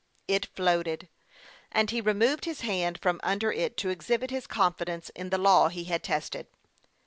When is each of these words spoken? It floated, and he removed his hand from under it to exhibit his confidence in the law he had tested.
It 0.27 0.47
floated, 0.55 1.09
and 1.71 1.91
he 1.91 2.01
removed 2.01 2.45
his 2.45 2.61
hand 2.61 2.97
from 2.99 3.19
under 3.21 3.51
it 3.51 3.77
to 3.77 3.89
exhibit 3.89 4.31
his 4.31 4.47
confidence 4.47 5.09
in 5.09 5.29
the 5.29 5.37
law 5.37 5.67
he 5.69 5.83
had 5.83 6.01
tested. 6.01 6.47